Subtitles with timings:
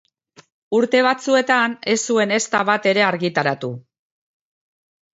[0.77, 3.75] Urte batzuetan ez zuen ezta bat ere argitaratu.